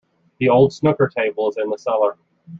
[0.39, 2.17] The old snooker table is in the cellar.